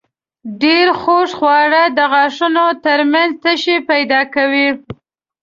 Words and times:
ډېر 0.61 0.87
خوږ 1.01 1.29
خواړه 1.39 1.83
د 1.97 1.99
غاښونو 2.11 2.65
تر 2.85 2.99
منځ 3.11 3.31
تشې 3.43 3.77
پیدا 3.89 4.21
کوي. 4.35 4.67